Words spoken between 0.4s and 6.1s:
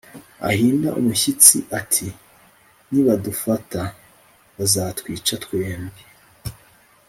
ahinda umushyitsi, ati «nibadufata, bazatwica twembi